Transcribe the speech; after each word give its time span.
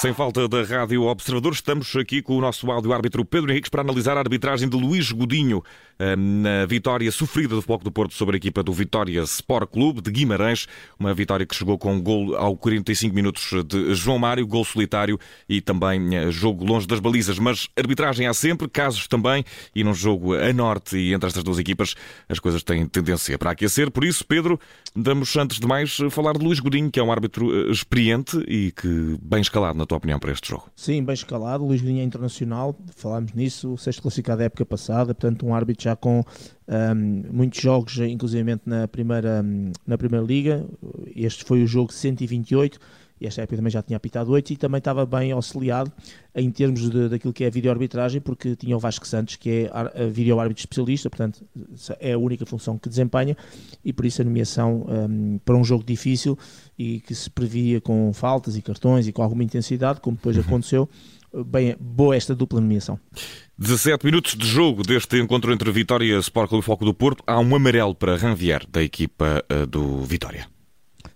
Sem 0.00 0.14
falta 0.14 0.48
da 0.48 0.62
Rádio 0.62 1.02
Observador, 1.02 1.52
estamos 1.52 1.94
aqui 1.94 2.22
com 2.22 2.34
o 2.34 2.40
nosso 2.40 2.70
áudio-árbitro 2.70 3.22
Pedro 3.22 3.50
Henriques 3.50 3.68
para 3.68 3.82
analisar 3.82 4.16
a 4.16 4.20
arbitragem 4.20 4.66
de 4.66 4.74
Luís 4.74 5.12
Godinho 5.12 5.62
eh, 5.98 6.16
na 6.16 6.64
vitória 6.64 7.12
sofrida 7.12 7.54
do 7.54 7.60
Foco 7.60 7.84
do 7.84 7.92
Porto 7.92 8.14
sobre 8.14 8.36
a 8.36 8.38
equipa 8.38 8.62
do 8.62 8.72
Vitória 8.72 9.20
Sport 9.20 9.70
Clube 9.70 10.00
de 10.00 10.10
Guimarães. 10.10 10.66
Uma 10.98 11.12
vitória 11.12 11.44
que 11.44 11.54
chegou 11.54 11.76
com 11.76 11.92
um 11.92 12.00
gol 12.00 12.34
ao 12.34 12.56
45 12.56 13.14
minutos 13.14 13.50
de 13.66 13.94
João 13.94 14.18
Mário, 14.18 14.46
gol 14.46 14.64
solitário 14.64 15.20
e 15.46 15.60
também 15.60 16.16
eh, 16.16 16.30
jogo 16.30 16.64
longe 16.64 16.86
das 16.86 16.98
balizas. 16.98 17.38
Mas 17.38 17.68
arbitragem 17.76 18.26
há 18.26 18.32
sempre, 18.32 18.70
casos 18.70 19.06
também, 19.06 19.44
e 19.76 19.84
num 19.84 19.92
jogo 19.92 20.32
a 20.32 20.50
norte 20.50 20.96
e 20.96 21.12
entre 21.12 21.26
estas 21.28 21.44
duas 21.44 21.58
equipas 21.58 21.94
as 22.26 22.38
coisas 22.38 22.62
têm 22.62 22.86
tendência 22.86 23.36
para 23.36 23.50
aquecer. 23.50 23.90
Por 23.90 24.04
isso, 24.04 24.24
Pedro, 24.26 24.58
vamos 24.96 25.36
antes 25.36 25.60
de 25.60 25.66
mais 25.66 25.98
falar 26.08 26.38
de 26.38 26.42
Luís 26.42 26.58
Godinho, 26.58 26.90
que 26.90 26.98
é 26.98 27.02
um 27.02 27.12
árbitro 27.12 27.68
eh, 27.68 27.70
experiente 27.70 28.42
e 28.48 28.72
que 28.72 29.18
bem 29.20 29.42
escalado 29.42 29.76
na 29.76 29.89
tua 29.90 29.98
opinião, 29.98 30.20
para 30.20 30.30
este 30.30 30.48
jogo? 30.48 30.70
Sim, 30.76 31.02
bem 31.02 31.14
escalado. 31.14 31.64
Luís 31.64 31.80
Linha 31.80 32.02
é 32.02 32.04
internacional, 32.04 32.76
falámos 32.94 33.32
nisso, 33.32 33.76
sexto 33.76 34.02
classificado 34.02 34.38
da 34.38 34.44
época 34.44 34.64
passada, 34.64 35.12
portanto, 35.12 35.44
um 35.44 35.52
árbitro 35.52 35.82
já 35.82 35.96
com 35.96 36.22
um, 36.68 37.24
muitos 37.32 37.60
jogos, 37.60 37.98
inclusive 37.98 38.60
na 38.64 38.86
primeira, 38.86 39.44
na 39.84 39.98
primeira 39.98 40.24
Liga. 40.24 40.64
Este 41.14 41.44
foi 41.44 41.64
o 41.64 41.66
jogo 41.66 41.92
128 41.92 42.78
e 43.20 43.26
esta 43.26 43.42
época 43.42 43.56
também 43.56 43.70
já 43.70 43.82
tinha 43.82 43.96
apitado 43.96 44.30
8 44.30 44.52
e 44.52 44.56
também 44.56 44.78
estava 44.78 45.04
bem 45.04 45.32
auxiliado 45.32 45.92
em 46.34 46.50
termos 46.50 46.88
de, 46.88 47.08
daquilo 47.08 47.32
que 47.32 47.44
é 47.44 47.48
a 47.48 47.50
videoarbitragem, 47.50 48.20
porque 48.20 48.56
tinha 48.56 48.76
o 48.76 48.80
Vasco 48.80 49.06
Santos, 49.06 49.36
que 49.36 49.68
é 49.94 50.06
videoárbitro 50.08 50.62
especialista, 50.62 51.10
portanto 51.10 51.44
é 51.98 52.12
a 52.12 52.18
única 52.18 52.46
função 52.46 52.78
que 52.78 52.88
desempenha 52.88 53.36
e 53.84 53.92
por 53.92 54.06
isso 54.06 54.22
a 54.22 54.24
nomeação 54.24 54.86
um, 54.88 55.38
para 55.44 55.56
um 55.56 55.64
jogo 55.64 55.84
difícil 55.84 56.38
e 56.78 57.00
que 57.00 57.14
se 57.14 57.28
previa 57.28 57.80
com 57.80 58.12
faltas 58.12 58.56
e 58.56 58.62
cartões 58.62 59.06
e 59.06 59.12
com 59.12 59.22
alguma 59.22 59.44
intensidade, 59.44 60.00
como 60.00 60.16
depois 60.16 60.36
uhum. 60.36 60.42
aconteceu, 60.42 60.88
bem, 61.46 61.76
boa 61.78 62.16
esta 62.16 62.34
dupla 62.34 62.60
nomeação. 62.60 62.98
17 63.58 64.06
minutos 64.06 64.34
de 64.34 64.46
jogo 64.46 64.82
deste 64.82 65.18
encontro 65.20 65.52
entre 65.52 65.70
Vitória 65.70 66.16
Sport 66.18 66.48
Clube 66.48 66.62
e 66.62 66.66
Foco 66.66 66.84
do 66.84 66.94
Porto. 66.94 67.22
Há 67.26 67.38
um 67.38 67.54
amarelo 67.54 67.94
para 67.94 68.16
Ranvier, 68.16 68.64
da 68.70 68.82
equipa 68.82 69.44
uh, 69.52 69.66
do 69.66 70.02
Vitória. 70.02 70.46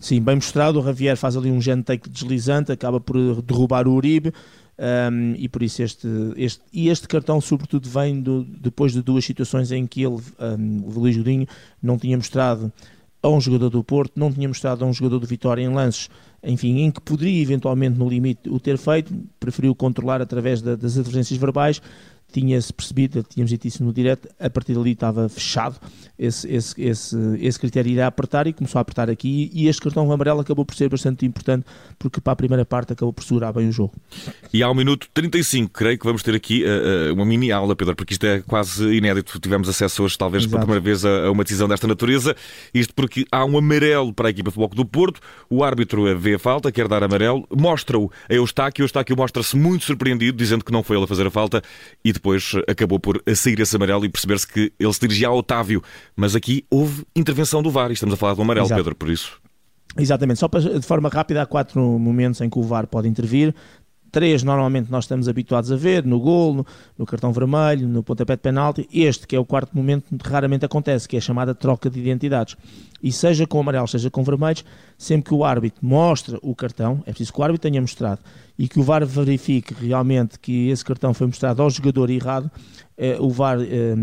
Sim, 0.04 0.20
bem 0.20 0.34
mostrado. 0.34 0.78
O 0.78 0.84
Javier 0.84 1.16
faz 1.16 1.34
ali 1.34 1.50
um 1.50 1.58
take 1.82 2.10
deslizante, 2.10 2.70
acaba 2.70 3.00
por 3.00 3.40
derrubar 3.40 3.88
o 3.88 3.94
Uribe. 3.94 4.34
Um, 4.78 5.34
e 5.38 5.48
por 5.48 5.62
isso 5.62 5.82
este, 5.82 6.06
este, 6.36 6.60
e 6.70 6.90
este 6.90 7.08
cartão 7.08 7.40
sobretudo 7.40 7.88
vem 7.88 8.20
do, 8.20 8.44
depois 8.44 8.92
de 8.92 9.00
duas 9.00 9.24
situações 9.24 9.72
em 9.72 9.86
que 9.86 10.02
ele, 10.02 10.20
um, 10.38 10.82
o 10.84 10.90
Luís 10.90 11.16
Godinho, 11.16 11.46
não 11.82 11.96
tinha 11.96 12.18
mostrado 12.18 12.70
a 13.22 13.28
um 13.30 13.40
jogador 13.40 13.70
do 13.70 13.82
Porto, 13.82 14.12
não 14.14 14.30
tinha 14.30 14.46
mostrado 14.46 14.84
a 14.84 14.86
um 14.86 14.92
jogador 14.92 15.20
do 15.20 15.26
Vitória 15.26 15.62
em 15.62 15.72
lances, 15.72 16.10
enfim, 16.42 16.80
em 16.80 16.90
que 16.90 17.00
poderia 17.00 17.40
eventualmente 17.40 17.98
no 17.98 18.06
limite 18.06 18.50
o 18.50 18.60
ter 18.60 18.76
feito, 18.76 19.14
preferiu 19.40 19.74
controlar 19.74 20.20
através 20.20 20.60
da, 20.60 20.76
das 20.76 20.98
advertências 20.98 21.40
verbais, 21.40 21.80
tinha-se 22.32 22.72
percebido, 22.72 23.22
tínhamos 23.22 23.50
dito 23.50 23.66
isso 23.66 23.84
no 23.84 23.92
direto, 23.92 24.28
a 24.40 24.50
partir 24.50 24.74
dali 24.74 24.92
estava 24.92 25.28
fechado, 25.28 25.76
esse, 26.18 26.48
esse, 26.48 26.82
esse, 26.82 27.16
esse 27.40 27.58
critério 27.58 27.90
irá 27.90 28.06
apertar 28.06 28.46
e 28.46 28.52
começou 28.52 28.78
a 28.78 28.82
apertar 28.82 29.08
aqui 29.08 29.50
e 29.52 29.68
este 29.68 29.82
cartão 29.82 30.10
amarelo 30.10 30.40
acabou 30.40 30.64
por 30.64 30.74
ser 30.74 30.88
bastante 30.88 31.24
importante 31.26 31.64
porque 31.98 32.20
para 32.20 32.32
a 32.32 32.36
primeira 32.36 32.64
parte 32.64 32.92
acabou 32.92 33.12
por 33.12 33.24
segurar 33.24 33.52
bem 33.52 33.68
o 33.68 33.72
jogo. 33.72 33.94
E 34.52 34.62
ao 34.62 34.74
minuto 34.74 35.08
35, 35.12 35.70
creio 35.72 35.98
que 35.98 36.04
vamos 36.04 36.22
ter 36.22 36.34
aqui 36.34 36.64
uh, 36.64 37.12
uma 37.12 37.24
mini 37.24 37.50
aula, 37.50 37.74
Pedro, 37.74 37.96
porque 37.96 38.14
isto 38.14 38.26
é 38.26 38.40
quase 38.40 38.84
inédito. 38.94 39.38
Tivemos 39.38 39.68
acesso 39.68 40.02
hoje, 40.02 40.16
talvez 40.16 40.44
Exato. 40.44 40.52
pela 40.52 40.62
primeira 40.62 40.84
vez, 40.84 41.04
a, 41.04 41.26
a, 41.26 41.30
uma 41.30 41.42
decisão 41.42 41.68
desta 41.68 41.86
natureza. 41.86 42.36
Isto 42.72 42.94
porque 42.94 43.26
há 43.30 43.44
um 43.44 43.58
amarelo 43.58 44.12
para 44.12 44.28
a 44.28 44.30
equipa 44.30 44.50
de 44.50 44.56
bloco 44.56 44.74
do 44.74 44.84
Porto, 44.84 45.20
o 45.50 45.64
árbitro 45.64 46.16
vê 46.18 46.34
a 46.34 46.38
falta, 46.38 46.70
quer 46.72 46.88
dar 46.88 47.02
amarelo, 47.02 47.46
mostra-o 47.50 48.10
a 48.28 48.34
Eustáquio, 48.34 48.82
o 48.82 48.84
Eustáquio 48.84 49.16
mostra-se 49.16 49.56
muito 49.56 49.84
surpreendido, 49.84 50.36
dizendo 50.36 50.64
que 50.64 50.72
não 50.72 50.82
foi 50.82 50.96
ele 50.96 51.04
a 51.04 51.08
fazer 51.08 51.26
a 51.26 51.30
falta 51.30 51.62
e 52.04 52.12
depois 52.12 52.23
acabou 52.66 52.98
por 52.98 53.22
sair 53.34 53.58
esse 53.60 53.74
amarelo 53.76 54.04
e 54.04 54.08
perceber-se 54.08 54.46
que 54.46 54.72
ele 54.78 54.92
se 54.92 55.00
dirigia 55.00 55.28
a 55.28 55.32
Otávio. 55.32 55.82
Mas 56.16 56.34
aqui 56.34 56.64
houve 56.70 57.04
intervenção 57.14 57.62
do 57.62 57.70
VAR 57.70 57.90
e 57.90 57.94
estamos 57.94 58.14
a 58.14 58.16
falar 58.16 58.34
do 58.34 58.42
amarelo, 58.42 58.66
Exato. 58.66 58.80
Pedro, 58.80 58.94
por 58.94 59.10
isso. 59.10 59.40
Exatamente, 59.96 60.40
só 60.40 60.48
para, 60.48 60.60
de 60.60 60.86
forma 60.86 61.08
rápida, 61.08 61.42
há 61.42 61.46
quatro 61.46 61.80
momentos 61.80 62.40
em 62.40 62.50
que 62.50 62.58
o 62.58 62.62
VAR 62.62 62.86
pode 62.86 63.08
intervir. 63.08 63.54
Três 64.10 64.44
normalmente 64.44 64.92
nós 64.92 65.04
estamos 65.04 65.28
habituados 65.28 65.72
a 65.72 65.76
ver, 65.76 66.04
no 66.04 66.20
gol, 66.20 66.54
no, 66.54 66.66
no, 66.96 67.04
cartão 67.04 67.32
vermelho, 67.32 67.88
no 67.88 68.00
pontapé 68.00 68.36
de 68.36 68.42
penalti. 68.42 68.88
Este, 68.92 69.26
que 69.26 69.34
é 69.34 69.38
o 69.38 69.44
quarto 69.44 69.76
momento, 69.76 70.04
raramente 70.24 70.64
acontece, 70.64 71.08
que 71.08 71.16
é 71.16 71.18
a 71.18 71.22
chamada 71.22 71.52
troca 71.52 71.90
de 71.90 71.98
identidades. 71.98 72.56
E 73.02 73.10
seja 73.10 73.44
com 73.44 73.58
amarelo, 73.58 73.88
seja 73.88 74.10
com 74.10 74.22
vermelhos, 74.22 74.64
sempre 74.96 75.30
que 75.30 75.34
o 75.34 75.44
árbitro 75.44 75.84
mostra 75.84 76.38
o 76.42 76.54
cartão, 76.54 77.02
é 77.06 77.10
preciso 77.10 77.32
que 77.32 77.40
o 77.40 77.42
árbitro 77.42 77.68
tenha 77.68 77.80
mostrado, 77.80 78.20
e 78.58 78.68
que 78.68 78.78
o 78.78 78.82
VAR 78.82 79.04
verifique 79.04 79.74
realmente 79.74 80.38
que 80.38 80.68
esse 80.68 80.84
cartão 80.84 81.12
foi 81.12 81.26
mostrado 81.26 81.60
ao 81.60 81.68
jogador 81.68 82.08
errado, 82.08 82.50
eh, 82.96 83.16
o 83.18 83.28
VAR, 83.28 83.58
eh, 83.60 83.94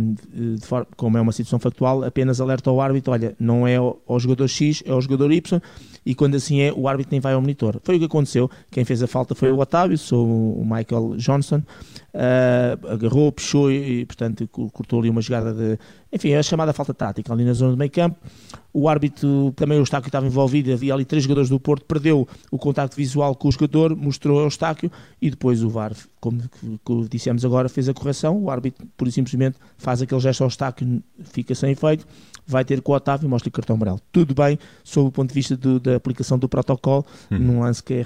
forma, 0.62 0.88
como 0.98 1.18
é 1.18 1.22
uma 1.22 1.32
situação 1.32 1.60
factual, 1.60 2.04
apenas 2.04 2.42
alerta 2.42 2.70
ao 2.70 2.82
árbitro, 2.82 3.14
olha, 3.14 3.34
não 3.40 3.66
é 3.66 3.78
ao, 3.78 4.20
jogador 4.20 4.50
X, 4.50 4.84
é 4.86 4.92
ao 4.92 5.02
jogador 5.02 5.32
Y, 5.32 5.62
e 6.06 6.14
quando 6.14 6.36
assim 6.36 6.60
é, 6.62 6.74
o 6.74 6.88
árbitro 6.88 7.12
nem 7.12 7.22
vai 7.22 7.34
ao 7.34 7.42
monitor. 7.42 7.80
Foi 7.84 7.96
o 7.96 8.00
que 8.00 8.06
aconteceu, 8.06 8.50
quem 8.70 8.84
fez 8.84 9.02
a 9.02 9.08
falta 9.08 9.34
foi 9.34 9.52
o 9.52 9.60
Otávio, 9.60 9.98
sou 9.98 10.28
o 10.28 10.66
Michael 10.66 11.16
Johnson, 11.16 11.58
uh, 12.14 12.88
agarrou, 12.88 13.32
puxou 13.32 13.72
e, 13.72 14.06
portanto, 14.06 14.48
cortou 14.48 15.00
ali 15.00 15.10
uma 15.10 15.22
jogada 15.22 15.54
de, 15.54 15.80
enfim, 16.12 16.34
a 16.34 16.44
chamada 16.44 16.74
falta 16.74 16.94
tática 16.94 17.32
ali 17.32 17.46
na 17.46 17.54
zona 17.54 17.72
do 17.72 17.78
meio 17.78 17.92
campo, 17.92 18.18
o 18.74 18.88
árbitro, 18.88 19.54
também 19.56 19.78
o 19.78 19.82
Eustáquio 19.82 20.08
estava 20.08 20.26
envolvido, 20.26 20.72
havia 20.72 20.94
ali 20.94 21.06
três 21.06 21.24
jogadores 21.24 21.50
do 21.50 21.60
Porto, 21.60 21.86
perdeu 21.86 22.28
o 22.50 22.58
contacto 22.58 22.96
visual 22.96 23.36
com 23.36 23.48
o 23.48 23.52
jogador, 23.52 23.96
mostrou 23.96 24.40
o 24.40 24.44
Eustáquio 24.44 24.92
e 25.22 25.30
depois 25.30 25.64
o 25.64 25.70
VAR, 25.70 25.94
como, 26.20 26.42
como 26.84 27.08
dissemos 27.10 27.44
agora, 27.44 27.68
fez 27.68 27.90
a 27.90 27.94
correção, 27.94 28.38
o 28.38 28.50
árbitro, 28.50 28.88
por 28.96 29.12
simplesmente, 29.12 29.58
faz 29.78 30.02
aquele 30.02 30.22
gesto 30.22 30.42
ao 30.42 30.48
Eustáquio, 30.48 31.04
fica 31.24 31.54
sem 31.54 31.72
efeito, 31.72 32.06
vai 32.48 32.66
ter 32.66 32.82
com 32.82 32.92
o 32.92 32.96
Otávio 32.96 33.26
e 33.26 33.30
mostra 33.30 33.50
o 33.50 33.52
cartão 33.52 33.76
amarelo. 33.76 34.00
Tudo 34.12 34.34
bem, 34.34 34.58
sob 34.84 35.08
o 35.08 35.12
ponto 35.12 35.30
de 35.30 35.34
vista 35.34 35.56
do, 35.56 35.80
da 35.80 35.96
aplicação 35.96 36.38
do 36.38 36.48
protocolo, 36.48 37.06
hum. 37.32 37.38
num 37.38 37.60
lance 37.62 37.84
que 37.84 37.94
é 37.94 38.04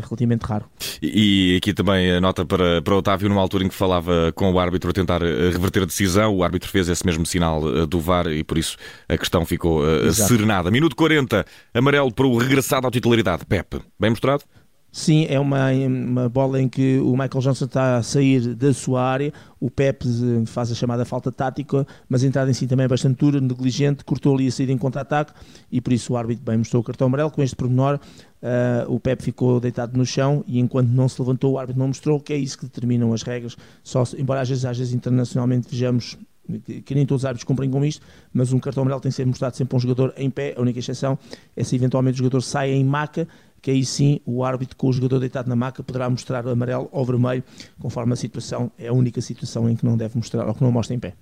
relativamente 0.00 0.42
raro. 0.42 0.66
E, 1.00 1.54
e, 1.54 1.56
aqui 1.56 1.72
também 1.72 2.12
a 2.12 2.20
nota 2.20 2.44
para, 2.44 2.80
para 2.82 2.94
o 2.94 2.98
Otávio, 2.98 3.28
numa 3.28 3.40
altura 3.40 3.64
em 3.64 3.68
que 3.68 3.74
falava 3.74 4.32
com 4.34 4.52
o 4.52 4.58
árbitro 4.58 4.90
a 4.90 4.92
tentar 4.92 5.22
eh, 5.22 5.50
reverter 5.50 5.82
a 5.82 5.86
decisão, 5.86 6.34
o 6.34 6.44
árbitro 6.44 6.70
fez 6.70 6.88
esse 6.88 7.04
mesmo 7.04 7.26
sinal 7.26 7.62
eh, 7.68 7.86
do 7.86 7.98
VAR 8.00 8.26
e 8.28 8.44
por 8.44 8.58
isso 8.58 8.76
a 9.08 9.16
questão 9.16 9.44
ficou 9.44 9.82
uh, 10.08 10.12
serenada. 10.12 10.70
Minuto 10.70 10.96
40, 10.96 11.44
amarelo 11.74 12.12
para 12.12 12.26
o 12.26 12.36
regressado 12.36 12.86
à 12.86 12.90
titularidade. 12.90 13.44
Pepe, 13.46 13.80
bem 13.98 14.10
mostrado? 14.10 14.44
Sim, 14.94 15.24
é 15.30 15.40
uma, 15.40 15.70
uma 15.72 16.28
bola 16.28 16.60
em 16.60 16.68
que 16.68 16.98
o 16.98 17.12
Michael 17.12 17.40
Johnson 17.40 17.64
está 17.64 17.96
a 17.96 18.02
sair 18.02 18.54
da 18.54 18.74
sua 18.74 19.02
área, 19.02 19.32
o 19.58 19.70
Pepe 19.70 20.06
faz 20.44 20.70
a 20.70 20.74
chamada 20.74 21.02
falta 21.06 21.32
tática, 21.32 21.86
mas 22.06 22.22
a 22.22 22.26
entrada 22.26 22.50
em 22.50 22.52
si 22.52 22.66
também 22.66 22.84
é 22.84 22.88
bastante 22.88 23.16
dura, 23.16 23.40
negligente, 23.40 24.04
cortou 24.04 24.34
ali 24.34 24.48
a 24.48 24.52
saída 24.52 24.70
em 24.70 24.76
contra-ataque 24.76 25.32
e 25.70 25.80
por 25.80 25.94
isso 25.94 26.12
o 26.12 26.16
árbitro 26.18 26.44
bem 26.44 26.58
mostrou 26.58 26.82
o 26.82 26.84
cartão 26.84 27.06
amarelo. 27.06 27.30
Com 27.30 27.42
este 27.42 27.56
pormenor, 27.56 27.98
uh, 28.42 28.92
o 28.92 29.00
Pepe 29.00 29.22
ficou 29.22 29.58
deitado 29.58 29.96
no 29.96 30.04
chão 30.04 30.44
e 30.46 30.60
enquanto 30.60 30.88
não 30.88 31.08
se 31.08 31.18
levantou, 31.22 31.52
o 31.52 31.58
árbitro 31.58 31.78
não 31.78 31.88
mostrou, 31.88 32.20
que 32.20 32.34
é 32.34 32.36
isso 32.36 32.58
que 32.58 32.66
determinam 32.66 33.14
as 33.14 33.22
regras. 33.22 33.56
Só, 33.82 34.04
embora 34.18 34.42
às 34.42 34.48
vezes, 34.50 34.66
às 34.66 34.76
vezes 34.76 34.92
internacionalmente 34.92 35.68
vejamos 35.70 36.18
que 36.84 36.94
nem 36.94 37.06
todos 37.06 37.22
os 37.22 37.24
árbitros 37.24 37.44
cumprem 37.44 37.70
com 37.70 37.84
isto, 37.84 38.04
mas 38.32 38.52
um 38.52 38.58
cartão 38.58 38.82
amarelo 38.82 39.00
tem 39.00 39.10
que 39.10 39.16
ser 39.16 39.26
mostrado 39.26 39.56
sempre 39.56 39.74
a 39.74 39.76
um 39.76 39.80
jogador 39.80 40.12
em 40.16 40.28
pé. 40.28 40.54
A 40.56 40.60
única 40.60 40.78
exceção 40.78 41.18
é 41.56 41.62
se 41.62 41.76
eventualmente 41.76 42.16
o 42.16 42.18
jogador 42.18 42.40
sai 42.40 42.72
em 42.72 42.84
maca 42.84 43.28
que 43.62 43.70
aí 43.70 43.84
sim 43.84 44.20
o 44.26 44.44
árbitro 44.44 44.76
com 44.76 44.88
o 44.88 44.92
jogador 44.92 45.20
deitado 45.20 45.48
na 45.48 45.54
maca 45.54 45.84
poderá 45.84 46.10
mostrar 46.10 46.46
amarelo 46.46 46.88
ou 46.90 47.04
vermelho, 47.04 47.44
conforme 47.78 48.12
a 48.12 48.16
situação, 48.16 48.72
é 48.76 48.88
a 48.88 48.92
única 48.92 49.20
situação 49.20 49.70
em 49.70 49.76
que 49.76 49.86
não 49.86 49.96
deve 49.96 50.16
mostrar 50.16 50.48
ou 50.48 50.54
que 50.54 50.62
não 50.62 50.72
mostra 50.72 50.94
em 50.96 50.98
pé. 50.98 51.14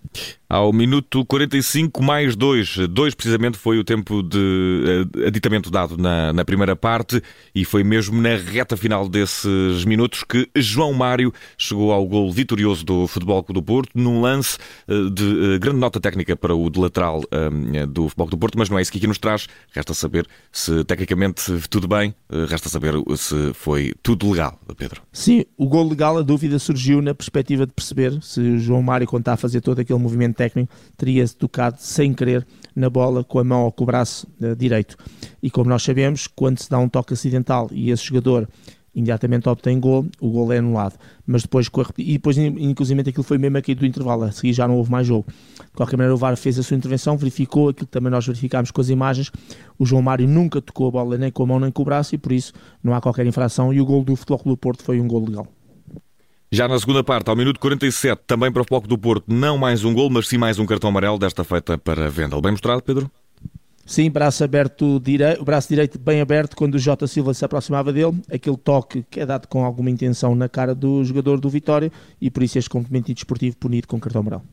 Ao 0.49 0.73
minuto 0.73 1.25
45 1.27 2.03
mais 2.03 2.35
2, 2.35 2.89
2 2.89 3.15
precisamente 3.15 3.59
foi 3.59 3.79
o 3.79 3.85
tempo 3.85 4.23
de 4.23 5.07
eh, 5.15 5.27
aditamento 5.29 5.71
dado 5.71 5.97
na, 5.97 6.33
na 6.33 6.45
primeira 6.45 6.75
parte 6.75 7.23
e 7.55 7.65
foi 7.65 7.85
mesmo 7.85 8.21
na 8.21 8.35
reta 8.37 8.77
final 8.77 9.09
desses 9.09 9.85
minutos 9.85 10.25
que 10.25 10.49
João 10.57 10.93
Mário 10.93 11.33
chegou 11.59 11.93
ao 11.93 12.07
gol 12.07 12.33
vitorioso 12.33 12.85
do 12.85 13.07
Futebol 13.07 13.43
Clube 13.45 13.61
do 13.61 13.63
Porto 13.63 13.91
num 13.95 14.23
lance 14.23 14.59
eh, 14.89 15.11
de 15.13 15.55
eh, 15.55 15.59
grande 15.59 15.79
nota 15.79 16.01
técnica 16.01 16.35
para 16.35 16.55
o 16.55 16.71
de 16.71 16.81
lateral 16.81 17.21
do 17.89 18.09
Futebol 18.09 18.27
Clube 18.27 18.31
do 18.31 18.39
Porto, 18.39 18.59
mas 18.59 18.71
não 18.71 18.79
é 18.79 18.83
isso 18.83 18.91
que 18.91 18.99
aqui 18.99 19.07
nos 19.07 19.19
traz. 19.19 19.47
Resta 19.73 19.93
saber 19.93 20.27
se 20.51 20.85
tecnicamente 20.85 21.43
tudo 21.69 21.87
bem, 21.87 22.15
resta 22.49 22.69
saber 22.69 22.95
se 23.17 23.53
foi 23.55 23.93
tudo 24.03 24.31
legal, 24.31 24.59
Pedro. 24.77 25.03
Sim, 25.13 25.45
o 25.57 25.67
gol 25.67 25.89
legal, 25.89 26.19
a 26.19 26.23
dúvida 26.23 26.59
surgiu 26.59 27.03
na 27.03 27.15
perspectiva 27.15 27.67
de 27.67 27.73
perceber 27.73 28.23
se 28.23 28.41
o 28.41 28.59
João 28.59 28.83
Mário, 28.83 29.07
quando 29.07 29.23
está 29.23 29.33
a 29.33 29.37
fazer 29.37 29.61
todo 29.61 29.81
aquele 29.81 29.99
movimento 29.99 30.37
técnico, 30.37 30.73
teria 30.97 31.27
tocado 31.29 31.77
sem 31.81 32.15
querer 32.15 32.47
na 32.75 32.89
bola 32.89 33.25
com 33.25 33.39
a 33.39 33.45
mão 33.45 33.65
ou 33.65 33.73
com 33.73 33.85
o 33.85 33.87
braço 33.87 34.27
uh, 34.41 34.55
direito. 34.55 34.97
E 35.43 35.51
como 35.51 35.69
nós 35.69 35.83
sabemos, 35.83 36.27
quando 36.27 36.59
se 36.61 36.71
dá 36.71 36.79
um 36.79 36.89
toque 36.89 37.15
acidental 37.15 37.69
e 37.73 37.91
esse 37.91 38.05
jogador 38.05 38.49
imediatamente 38.95 39.49
obtém 39.49 39.79
gol, 39.79 40.07
o 40.21 40.31
gol 40.31 40.53
é 40.53 40.59
anulado. 40.59 40.99
Mas 41.27 41.43
depois, 41.43 41.71
e 41.99 42.13
depois, 42.15 42.37
inclusive, 42.37 43.01
aquilo 43.01 43.23
foi 43.23 43.39
mesmo 43.39 43.57
aqui 43.57 43.75
do 43.75 43.87
intervalo, 43.87 44.25
a 44.25 44.33
seguir 44.33 44.53
já 44.53 44.67
não 44.67 44.77
houve 44.77 44.91
mais 44.91 45.07
jogo. 45.07 45.27
De 45.59 45.73
qualquer 45.77 45.97
maneira, 45.97 46.15
o 46.15 46.19
VAR 46.19 46.37
fez 46.37 46.59
a 46.59 46.63
sua 46.63 46.77
intervenção, 46.77 47.17
verificou 47.17 47.69
aquilo 47.69 47.87
que 47.87 47.93
também 47.93 48.11
nós 48.11 48.27
verificámos 48.27 48.71
com 48.71 48.81
as 48.81 48.89
imagens. 48.89 49.31
O 49.79 49.87
João 49.87 50.03
Mário 50.03 50.27
nunca 50.27 50.61
tocou 50.61 50.89
a 50.89 50.91
bola 50.91 51.17
nem 51.17 51.31
com 51.31 51.43
a 51.43 51.47
mão 51.47 51.61
nem 51.61 51.71
com 51.71 51.83
o 51.83 51.85
braço 51.85 52.15
e 52.15 52.19
por 52.19 52.33
isso 52.33 52.53
não 52.83 52.95
há 52.95 53.01
qualquer 53.01 53.27
infração. 53.27 53.73
E 53.73 53.81
o 53.81 53.85
gol 53.85 54.05
do 54.05 54.17
Futebol 54.17 54.39
Clube 54.39 54.57
do 54.57 54.61
Porto 54.61 54.83
foi 54.83 55.01
um 55.01 55.07
gol 55.07 55.25
legal. 55.25 55.47
Já 56.53 56.67
na 56.67 56.77
segunda 56.81 57.05
parte, 57.05 57.31
ao 57.31 57.37
minuto 57.37 57.61
47, 57.61 58.23
também 58.27 58.51
para 58.51 58.63
o 58.63 58.65
Foco 58.65 58.89
do 58.89 58.99
Porto, 58.99 59.25
não 59.29 59.57
mais 59.57 59.85
um 59.85 59.95
gol, 59.95 60.11
mas 60.11 60.27
sim 60.27 60.37
mais 60.37 60.59
um 60.59 60.67
cartão 60.67 60.91
amarelo, 60.91 61.17
desta 61.17 61.45
feita 61.45 61.79
para 61.79 62.11
Vendel. 62.11 62.41
Bem 62.41 62.51
mostrado, 62.51 62.83
Pedro? 62.83 63.09
Sim, 63.91 64.09
braço 64.09 64.45
aberto, 64.45 65.01
direito, 65.01 65.43
o 65.43 65.45
braço 65.45 65.69
direito 65.69 65.99
bem 65.99 66.21
aberto 66.21 66.55
quando 66.55 66.77
o 66.77 66.79
Jota 66.79 67.09
Silva 67.09 67.35
se 67.35 67.45
aproximava 67.45 67.93
dele, 67.93 68.23
aquele 68.33 68.57
toque 68.57 69.05
que 69.11 69.19
é 69.19 69.27
dado 69.27 69.49
com 69.49 69.65
alguma 69.65 69.91
intenção 69.91 70.33
na 70.37 70.49
cara 70.49 70.77
do 70.77 71.03
jogador 71.03 71.41
do 71.41 71.51
Vitória 71.51 71.91
e 72.21 72.31
por 72.31 72.45
isso 72.45 72.57
este 72.57 72.71
complemento 72.71 73.13
desportivo 73.13 73.57
punido 73.57 73.89
com 73.89 73.99
cartão 73.99 74.21
amarelo. 74.21 74.45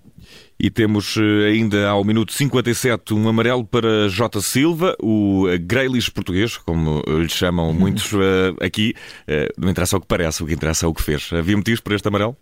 E 0.59 0.71
temos 0.71 1.17
eh, 1.17 1.49
ainda 1.49 1.87
ao 1.87 2.03
minuto 2.03 2.33
57 2.33 3.13
um 3.13 3.29
amarelo 3.29 3.63
para 3.63 4.09
Jota 4.09 4.41
Silva, 4.41 4.95
o 4.99 5.43
Grealish 5.61 6.09
português, 6.09 6.57
como 6.57 7.03
lhe 7.07 7.29
chamam 7.29 7.71
muitos 7.71 8.13
eh, 8.17 8.65
aqui. 8.65 8.95
Eh, 9.27 9.49
não 9.55 9.69
interessa 9.69 9.97
o 9.97 10.01
que 10.01 10.07
parece, 10.07 10.41
o 10.41 10.47
que 10.47 10.55
interessa 10.55 10.87
é 10.87 10.89
o 10.89 10.93
que 10.95 11.03
fez. 11.03 11.29
Havia 11.31 11.55
motivos 11.55 11.79
para 11.79 11.93
este 11.93 12.07
amarelo? 12.07 12.35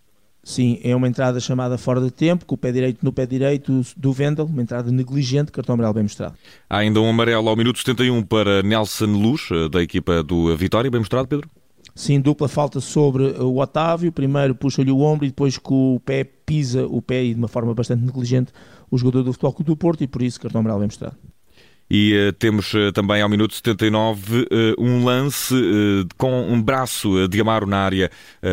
Sim, 0.45 0.79
é 0.83 0.95
uma 0.95 1.07
entrada 1.07 1.39
chamada 1.39 1.75
fora 1.75 1.99
de 1.99 2.11
tempo, 2.11 2.45
com 2.45 2.53
o 2.53 2.57
pé 2.57 2.71
direito 2.71 2.99
no 3.01 3.11
pé 3.11 3.25
direito 3.25 3.81
do 3.97 4.13
Vendel, 4.13 4.45
uma 4.45 4.61
entrada 4.61 4.91
negligente, 4.91 5.51
cartão 5.51 5.73
amarelo 5.73 5.95
bem 5.95 6.03
mostrado. 6.03 6.35
Há 6.69 6.77
ainda 6.77 7.01
um 7.01 7.09
amarelo 7.09 7.49
ao 7.49 7.55
minuto 7.55 7.79
71 7.79 8.21
para 8.21 8.61
Nelson 8.61 9.07
Luz, 9.07 9.49
da 9.71 9.81
equipa 9.81 10.21
do 10.21 10.55
Vitória, 10.55 10.91
bem 10.91 10.99
mostrado, 10.99 11.27
Pedro? 11.27 11.49
Sim, 11.95 12.21
dupla 12.21 12.47
falta 12.47 12.79
sobre 12.79 13.23
o 13.23 13.57
Otávio. 13.57 14.11
Primeiro 14.11 14.53
puxa-lhe 14.53 14.91
o 14.91 14.99
ombro 14.99 15.25
e 15.25 15.29
depois 15.29 15.57
com 15.57 15.95
o 15.95 15.99
pé 15.99 16.23
pisa 16.23 16.85
o 16.85 17.01
pé 17.01 17.23
e 17.23 17.33
de 17.33 17.39
uma 17.39 17.47
forma 17.47 17.73
bastante 17.73 18.05
negligente 18.05 18.51
o 18.91 18.97
jogador 18.99 19.23
do 19.23 19.33
Futebol 19.33 19.53
Clube 19.53 19.71
do 19.71 19.77
Porto 19.77 20.03
e 20.03 20.07
por 20.07 20.21
isso 20.21 20.39
cartão 20.39 20.59
amarelo 20.59 20.81
bem 20.81 20.87
mostrado. 20.87 21.15
E 21.89 22.29
uh, 22.29 22.33
temos 22.33 22.73
uh, 22.73 22.91
também 22.91 23.21
ao 23.21 23.29
minuto 23.29 23.53
79 23.53 24.41
uh, 24.41 24.45
um 24.77 25.05
lance 25.05 25.53
com 26.17 26.41
um 26.41 26.61
braço 26.61 27.27
de 27.27 27.39
Amaro 27.39 27.65
na 27.65 27.77
área 27.77 28.09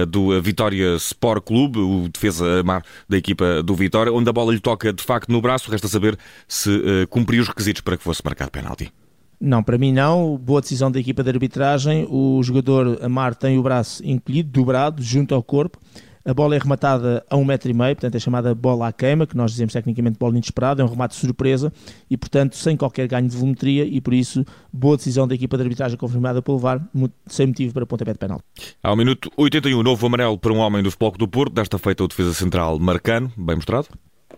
do 0.09 0.41
Vitória 0.41 0.97
Sport 0.97 1.45
Clube, 1.45 1.79
o 1.79 2.09
defesa 2.09 2.61
Amaro 2.61 2.85
da 3.09 3.17
equipa 3.17 3.63
do 3.63 3.75
Vitória, 3.75 4.13
onde 4.13 4.29
a 4.29 4.33
bola 4.33 4.53
lhe 4.53 4.61
toca 4.61 4.93
de 4.93 5.03
facto 5.03 5.31
no 5.31 5.41
braço. 5.41 5.71
Resta 5.71 5.89
saber 5.89 6.19
se 6.47 6.71
cumpriu 7.09 7.43
os 7.43 7.49
requisitos 7.49 7.81
para 7.81 7.97
que 7.97 8.03
fosse 8.03 8.23
marcado 8.25 8.51
penalti. 8.51 8.93
Não, 9.41 9.63
para 9.63 9.77
mim 9.77 9.93
não. 9.93 10.39
Boa 10.39 10.61
decisão 10.61 10.91
da 10.91 11.01
equipa 11.01 11.23
de 11.23 11.31
arbitragem. 11.31 12.07
O 12.09 12.43
jogador 12.43 12.99
Amar 13.03 13.35
tem 13.35 13.59
o 13.59 13.63
braço 13.63 14.05
encolhido, 14.07 14.51
dobrado, 14.51 15.03
junto 15.03 15.35
ao 15.35 15.43
corpo. 15.43 15.79
A 16.25 16.33
bola 16.33 16.55
é 16.55 16.59
rematada 16.59 17.25
a 17.29 17.37
um 17.37 17.45
metro 17.45 17.71
e 17.71 17.75
meio, 17.75 17.97
portanto 17.97 18.15
é 18.15 18.19
chamada 18.21 18.55
bola 18.55 18.89
à 18.89 18.93
queima, 18.93 19.27
que 19.27 19.37
nós 19.37 19.51
dizemos 19.51 19.73
tecnicamente 19.73 20.19
bola 20.19 20.35
inesperada, 20.35 20.81
é 20.81 20.85
um 20.85 20.89
remate 20.89 21.17
surpresa 21.17 21.73
e, 22.09 22.17
portanto, 22.17 22.57
sem 22.57 22.77
qualquer 22.77 23.09
ganho 23.09 23.29
de 23.29 23.37
volumetria 23.37 23.85
e, 23.85 24.01
por 24.01 24.15
isso, 24.15 24.45
boa 24.73 24.97
decisão 24.97 25.27
da 25.27 25.35
equipa 25.35 25.57
de 25.57 25.65
arbitragem 25.65 25.99
confirmada 25.99 26.41
pelo 26.41 26.59
VAR, 26.59 26.81
sem 27.27 27.49
motivo 27.49 27.75
para 27.75 27.87
pontapé 27.87 28.13
de 28.13 28.19
penal. 28.19 28.41
Ao 28.83 28.97
minuto 28.97 29.31
81, 29.37 29.83
novo 29.83 30.07
amarelo 30.07 30.39
para 30.39 30.53
um 30.53 30.59
homem 30.59 30.83
do 30.83 30.91
Futebol 30.91 31.13
do 31.13 31.27
Porto, 31.27 31.55
desta 31.55 31.79
feita 31.79 32.05
o 32.05 32.09
defesa 32.09 32.33
central 32.35 32.79
Marcano, 32.79 33.33
bem 33.37 33.57
mostrado. 33.57 33.89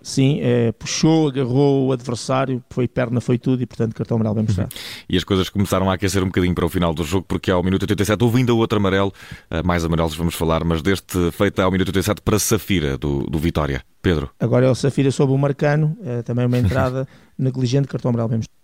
Sim, 0.04 0.38
é, 0.42 0.70
puxou, 0.72 1.28
agarrou 1.28 1.86
o 1.86 1.92
adversário, 1.92 2.62
foi 2.68 2.86
perna, 2.86 3.22
foi 3.22 3.38
tudo 3.38 3.62
e, 3.62 3.66
portanto, 3.66 3.94
cartão 3.94 4.16
amarelo 4.16 4.34
bem 4.34 4.44
mostrado. 4.44 4.70
Uhum. 4.74 5.04
E 5.08 5.16
as 5.16 5.24
coisas 5.24 5.48
começaram 5.48 5.90
a 5.90 5.94
aquecer 5.94 6.22
um 6.22 6.26
bocadinho 6.26 6.54
para 6.54 6.66
o 6.66 6.68
final 6.68 6.92
do 6.92 7.02
jogo, 7.02 7.24
porque 7.26 7.50
ao 7.50 7.62
minuto 7.62 7.84
87 7.84 8.22
houve 8.22 8.36
ainda 8.36 8.52
outro 8.52 8.76
amarelo, 8.76 9.10
eh, 9.50 9.62
mais 9.62 9.82
amarelos 9.82 10.14
vamos 10.14 10.34
falar, 10.34 10.62
mas 10.62 10.82
deste 10.82 11.30
feito 11.32 11.62
ao 11.62 11.70
minuto 11.70 11.88
87 11.88 12.20
para 12.20 12.38
Safira, 12.38 12.98
do, 12.98 13.22
do 13.22 13.38
Vitória. 13.38 13.82
Pedro. 14.02 14.28
Agora 14.38 14.66
é 14.66 14.70
o 14.70 14.74
Safira 14.74 15.10
sobre 15.10 15.34
o 15.34 15.38
Marcano, 15.38 15.96
é 16.04 16.20
também 16.20 16.44
uma 16.44 16.58
entrada 16.58 17.08
negligente, 17.38 17.88
cartão 17.88 18.10
amarelo 18.10 18.28
bem 18.28 18.38
mostrado. 18.38 18.54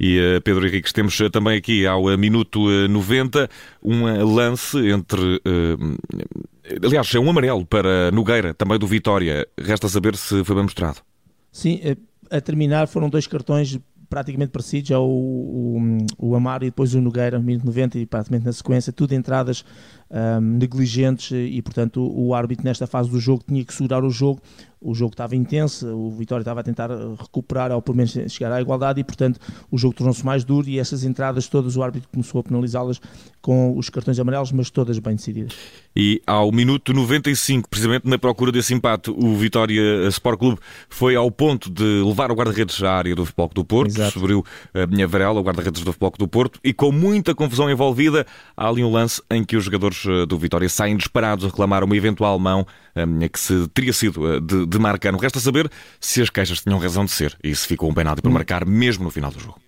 E 0.00 0.18
uh, 0.18 0.40
Pedro 0.40 0.66
Henriques, 0.66 0.92
temos 0.92 1.18
também 1.30 1.58
aqui 1.58 1.86
ao 1.86 2.04
minuto 2.16 2.66
90 2.88 3.50
um 3.82 4.24
lance 4.24 4.78
entre. 4.88 5.40
Aliás, 6.82 7.14
é 7.14 7.18
um 7.18 7.30
amarelo 7.30 7.64
para 7.64 8.10
Nogueira, 8.10 8.54
também 8.54 8.78
do 8.78 8.86
Vitória. 8.86 9.46
Resta 9.58 9.88
saber 9.88 10.16
se 10.16 10.42
foi 10.44 10.54
bem 10.54 10.64
mostrado. 10.64 11.00
Sim, 11.52 11.80
a 12.30 12.40
terminar 12.40 12.88
foram 12.88 13.08
dois 13.08 13.26
cartões 13.26 13.78
praticamente 14.08 14.50
parecidos, 14.50 14.90
é 14.90 14.98
o, 14.98 15.02
o, 15.02 15.78
o 16.18 16.34
Amaro 16.36 16.64
e 16.64 16.68
depois 16.68 16.94
o 16.94 17.00
Nogueira, 17.00 17.38
minuto 17.38 17.66
90 17.66 17.98
e 17.98 18.06
praticamente 18.06 18.46
na 18.46 18.52
sequência, 18.52 18.92
tudo 18.92 19.14
entradas 19.14 19.64
um, 20.10 20.40
negligentes 20.40 21.30
e, 21.32 21.60
portanto, 21.62 22.00
o, 22.00 22.28
o, 22.28 22.34
árbitro 22.34 22.64
nesta 22.64 22.86
fase 22.86 23.10
do 23.10 23.18
jogo 23.18 23.44
tinha 23.46 23.64
que 23.64 23.74
segurar 23.74 24.04
o 24.04 24.10
jogo. 24.10 24.40
O 24.78 24.94
jogo 24.94 25.14
estava 25.14 25.34
intenso, 25.34 25.88
o 25.88 26.10
Vitória 26.10 26.42
estava 26.42 26.60
a 26.60 26.62
tentar 26.62 26.90
recuperar 27.18 27.72
ou 27.72 27.82
pelo 27.82 27.96
menos 27.96 28.12
chegar 28.28 28.52
à 28.52 28.60
igualdade 28.60 29.00
e, 29.00 29.04
portanto, 29.04 29.40
o 29.70 29.78
jogo 29.78 29.94
tornou-se 29.94 30.24
mais 30.24 30.44
duro 30.44 30.68
e 30.68 30.78
essas 30.78 31.02
entradas 31.02 31.48
todas 31.48 31.76
o 31.76 31.82
árbitro 31.82 32.08
começou 32.12 32.40
a 32.40 32.44
penalizá-las 32.44 33.00
com 33.40 33.76
os 33.76 33.88
cartões 33.88 34.18
amarelos, 34.18 34.52
mas 34.52 34.70
todas 34.70 34.98
bem 34.98 35.16
decididas. 35.16 35.54
E 35.96 36.20
ao 36.26 36.52
minuto 36.52 36.92
95, 36.92 37.68
precisamente 37.68 38.06
na 38.06 38.18
procura 38.18 38.52
desse 38.52 38.74
empate, 38.74 39.10
o 39.10 39.34
Vitória 39.34 40.06
Sport 40.08 40.38
Clube 40.38 40.60
foi 40.90 41.16
ao 41.16 41.30
ponto 41.30 41.70
de 41.70 42.02
levar 42.04 42.30
o 42.30 42.34
guarda-redes 42.34 42.82
à 42.82 42.92
área 42.92 43.14
do 43.14 43.24
Futebol 43.24 43.50
do 43.54 43.64
Porto, 43.64 43.92
Exato. 43.92 44.20
subiu 44.20 44.44
a 44.74 44.86
minha 44.86 45.08
varela, 45.08 45.40
o 45.40 45.42
guarda-redes 45.42 45.82
do 45.82 45.92
Futebol 45.92 46.12
do 46.18 46.28
Porto, 46.28 46.60
e 46.62 46.72
com 46.72 46.92
muita 46.92 47.34
confusão 47.34 47.70
envolvida, 47.70 48.26
há 48.54 48.68
ali 48.68 48.84
um 48.84 48.92
lance 48.92 49.22
em 49.30 49.42
que 49.42 49.56
os 49.56 49.64
jogadores 49.64 49.95
jogadores 49.96 50.06
eh, 50.06 50.26
do 50.26 50.38
Vitória 50.38 50.68
saem 50.68 50.96
disparados 50.96 51.44
a 51.44 51.48
reclamar 51.48 51.82
uma 51.82 51.96
eventual 51.96 52.38
mão 52.38 52.66
eh, 52.94 53.28
que 53.28 53.38
se 53.38 53.66
teria 53.68 53.92
sido 53.92 54.34
eh, 54.34 54.40
de, 54.40 54.66
de 54.66 54.78
Marcano. 54.78 55.18
Resta 55.18 55.40
saber 55.40 55.70
se 56.00 56.20
as 56.20 56.30
queixas 56.30 56.60
tinham 56.60 56.78
razão 56.78 57.04
de 57.04 57.10
ser 57.10 57.36
e 57.42 57.54
se 57.54 57.66
ficou 57.66 57.90
um 57.90 57.94
penalti 57.94 58.20
para 58.20 58.30
hum. 58.30 58.34
marcar 58.34 58.66
mesmo 58.66 59.04
no 59.04 59.10
final 59.10 59.30
do 59.30 59.38
jogo. 59.38 59.60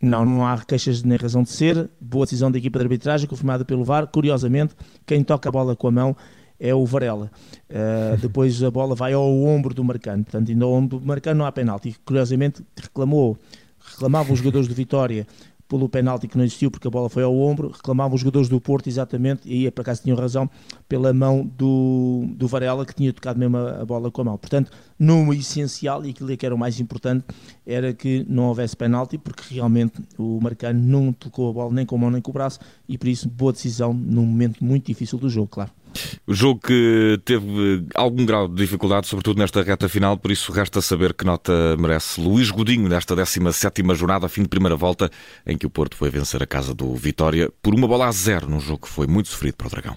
Não, 0.00 0.24
não 0.24 0.46
há 0.46 0.58
queixas 0.58 1.02
nem 1.02 1.18
razão 1.18 1.42
de 1.42 1.50
ser. 1.50 1.90
Boa 2.00 2.24
decisão 2.24 2.50
da 2.50 2.58
equipa 2.58 2.78
de 2.78 2.84
arbitragem, 2.84 3.28
confirmada 3.28 3.64
pelo 3.64 3.84
VAR. 3.84 4.06
Curiosamente, 4.06 4.74
quem 5.04 5.24
toca 5.24 5.48
a 5.48 5.52
bola 5.52 5.74
com 5.74 5.88
a 5.88 5.90
mão 5.90 6.16
é 6.60 6.72
o 6.72 6.86
Varela. 6.86 7.30
Uh, 7.68 8.16
depois 8.22 8.62
a 8.62 8.70
bola 8.70 8.94
vai 8.94 9.12
ao 9.12 9.28
ombro 9.42 9.74
do 9.74 9.82
Marcano. 9.82 10.22
Portanto, 10.22 10.50
ainda 10.50 10.64
ao 10.64 10.72
ombro 10.72 11.00
do 11.00 11.06
Marcano 11.06 11.38
não 11.38 11.46
há 11.46 11.50
penalti. 11.50 11.96
Curiosamente, 12.04 12.62
reclamou, 12.80 13.36
reclamavam 13.90 14.32
os 14.32 14.38
jogadores 14.38 14.68
do 14.68 14.74
Vitória 14.74 15.26
pelo 15.68 15.88
penalti 15.88 16.26
que 16.26 16.36
não 16.36 16.44
existiu 16.44 16.70
porque 16.70 16.88
a 16.88 16.90
bola 16.90 17.08
foi 17.08 17.22
ao 17.22 17.36
ombro, 17.38 17.70
reclamavam 17.70 18.14
os 18.14 18.20
jogadores 18.20 18.48
do 18.48 18.60
Porto 18.60 18.88
exatamente, 18.88 19.42
e 19.44 19.66
aí 19.66 19.70
por 19.70 19.82
acaso 19.82 20.02
tinham 20.02 20.16
razão, 20.16 20.48
pela 20.88 21.12
mão 21.12 21.44
do, 21.44 22.24
do 22.34 22.48
Varela 22.48 22.86
que 22.86 22.94
tinha 22.94 23.12
tocado 23.12 23.38
mesmo 23.38 23.56
a, 23.58 23.82
a 23.82 23.84
bola 23.84 24.10
com 24.10 24.22
a 24.22 24.24
mão. 24.24 24.38
Portanto, 24.38 24.70
no 24.98 25.32
essencial, 25.32 26.04
e 26.04 26.10
aquilo 26.10 26.34
que 26.36 26.46
era 26.46 26.54
o 26.54 26.58
mais 26.58 26.80
importante, 26.80 27.24
era 27.66 27.92
que 27.92 28.24
não 28.28 28.44
houvesse 28.44 28.76
penalti, 28.76 29.18
porque 29.18 29.54
realmente 29.54 30.00
o 30.16 30.40
Marcano 30.40 30.80
não 30.80 31.12
tocou 31.12 31.50
a 31.50 31.52
bola 31.52 31.72
nem 31.72 31.84
com 31.84 31.96
a 31.96 31.98
mão 31.98 32.10
nem 32.10 32.22
com 32.22 32.30
o 32.30 32.34
braço, 32.34 32.58
e 32.88 32.96
por 32.96 33.08
isso 33.08 33.28
boa 33.28 33.52
decisão 33.52 33.92
num 33.92 34.24
momento 34.24 34.64
muito 34.64 34.86
difícil 34.86 35.18
do 35.18 35.28
jogo, 35.28 35.48
claro. 35.48 35.70
O 36.26 36.34
jogo 36.34 36.60
que 36.60 37.20
teve 37.24 37.86
algum 37.94 38.24
grau 38.24 38.48
de 38.48 38.54
dificuldade, 38.54 39.06
sobretudo 39.06 39.38
nesta 39.38 39.62
reta 39.62 39.88
final, 39.88 40.16
por 40.16 40.30
isso 40.30 40.52
resta 40.52 40.80
saber 40.80 41.14
que 41.14 41.24
nota 41.24 41.76
merece 41.78 42.20
Luís 42.20 42.50
Godinho 42.50 42.88
nesta 42.88 43.16
17 43.16 43.82
jornada, 43.94 44.28
fim 44.28 44.42
de 44.42 44.48
primeira 44.48 44.76
volta, 44.76 45.10
em 45.46 45.56
que 45.56 45.66
o 45.66 45.70
Porto 45.70 45.96
foi 45.96 46.10
vencer 46.10 46.42
a 46.42 46.46
casa 46.46 46.74
do 46.74 46.94
Vitória 46.94 47.50
por 47.62 47.74
uma 47.74 47.88
bola 47.88 48.06
a 48.06 48.12
zero 48.12 48.48
num 48.48 48.60
jogo 48.60 48.86
que 48.86 48.88
foi 48.88 49.06
muito 49.06 49.28
sofrido 49.28 49.56
para 49.56 49.66
o 49.66 49.70
Dragão. 49.70 49.96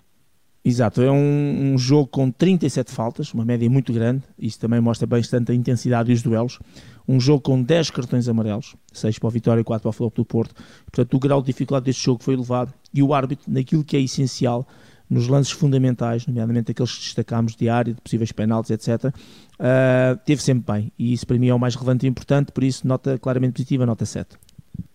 Exato, 0.63 1.01
é 1.01 1.11
um, 1.11 1.73
um, 1.73 1.77
jogo 1.77 2.07
com 2.07 2.29
37 2.29 2.91
faltas, 2.91 3.33
uma 3.33 3.43
média 3.43 3.67
muito 3.67 3.91
grande, 3.91 4.21
isso 4.37 4.59
também 4.59 4.79
mostra 4.79 5.07
bastante 5.07 5.51
a 5.51 5.55
intensidade 5.55 6.11
e 6.11 6.13
os 6.13 6.21
duelos. 6.21 6.59
Um 7.07 7.19
jogo 7.19 7.41
com 7.41 7.63
10 7.63 7.89
cartões 7.89 8.27
amarelos, 8.29 8.75
6 8.93 9.17
para 9.17 9.27
o 9.27 9.31
Vitória 9.31 9.61
e 9.61 9.63
4 9.63 9.81
para 9.81 9.89
o 9.89 9.91
Futebol 9.91 10.11
do 10.15 10.25
Porto. 10.25 10.53
Portanto, 10.85 11.13
o 11.15 11.19
grau 11.19 11.41
de 11.41 11.47
dificuldade 11.47 11.85
deste 11.85 12.05
jogo 12.05 12.23
foi 12.23 12.35
elevado 12.35 12.71
e 12.93 13.01
o 13.01 13.11
árbitro, 13.11 13.51
naquilo 13.51 13.83
que 13.83 13.97
é 13.97 14.01
essencial, 14.01 14.67
nos 15.11 15.27
lances 15.27 15.51
fundamentais, 15.51 16.25
nomeadamente 16.25 16.71
aqueles 16.71 16.93
que 16.93 17.03
destacámos 17.03 17.53
de 17.53 17.67
área, 17.67 17.93
de 17.93 17.99
possíveis 17.99 18.31
penaltis, 18.31 18.71
etc., 18.71 19.05
uh, 19.05 19.13
ah, 19.59 20.17
teve 20.25 20.41
sempre 20.41 20.73
bem. 20.73 20.91
E 20.97 21.11
isso 21.11 21.27
para 21.27 21.37
mim 21.37 21.49
é 21.49 21.53
o 21.53 21.59
mais 21.59 21.75
relevante 21.75 22.05
e 22.05 22.09
importante, 22.09 22.53
por 22.53 22.63
isso 22.63 22.87
nota 22.87 23.19
claramente 23.19 23.53
positiva, 23.53 23.85
nota 23.85 24.05
7. 24.05 24.37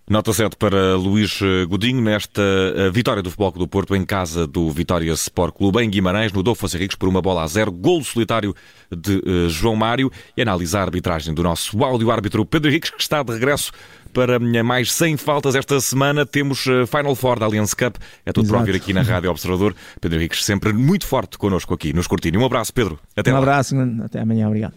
Nota 0.09 0.33
7 0.33 0.57
para 0.57 0.95
Luís 0.95 1.41
Godinho 1.69 2.01
nesta 2.01 2.41
ah, 2.41 2.91
vitória 2.91 3.23
do 3.23 3.31
Futebol 3.31 3.51
do 3.51 3.69
Porto 3.69 3.95
em 3.95 4.07
casa 4.07 4.47
do 4.47 4.71
Vitória 4.71 5.13
Sport 5.13 5.55
Clube 5.55 5.83
em 5.83 5.91
Guimarães, 5.91 6.33
no 6.33 6.43
Dofo 6.43 6.67
Henriques 6.75 6.97
por 6.97 7.09
uma 7.09 7.21
bola 7.21 7.43
a 7.43 7.47
zero, 7.47 7.71
golo 7.71 8.05
solitário 8.05 8.55
de 8.91 9.17
uh, 9.17 9.51
João 9.51 9.77
Mário 9.77 10.11
e 10.37 10.41
analisar 10.41 10.81
a 10.81 10.85
arbitragem 10.85 11.35
do 11.35 11.43
nosso 11.43 11.85
áudio-árbitro 11.85 12.47
Pedro 12.47 12.71
Henriques, 12.71 12.91
que 12.91 13.03
está 13.03 13.23
de 13.23 13.33
regresso 13.33 13.73
para 14.17 14.39
mais 14.65 14.91
100 14.93 15.19
faltas 15.19 15.55
esta 15.55 15.79
semana. 15.79 16.25
Temos 16.25 16.67
eh, 16.67 16.87
Final 16.87 17.15
Four 17.15 17.39
da 17.39 17.45
Allianz 17.45 17.75
Cup. 17.75 17.97
É 18.25 18.33
tudo 18.33 18.47
Exato. 18.47 18.49
para 18.49 18.61
ouvir 18.61 18.75
aqui 18.75 18.95
na 18.95 19.03
Rádio 19.03 19.31
Observador. 19.31 19.77
Pedro 20.01 20.19
Henriques 20.19 20.43
sempre 20.43 20.73
muito 20.73 21.07
forte 21.07 21.37
connosco 21.37 21.75
aqui 21.75 21.93
nos 21.93 22.07
Cortinho. 22.07 22.41
Um 22.41 22.47
abraço, 22.47 22.73
Pedro. 22.73 22.99
Até 23.15 23.31
um 23.31 23.35
lá. 23.35 23.41
abraço. 23.41 23.77
Até 24.03 24.21
amanhã. 24.21 24.47
Obrigado. 24.47 24.73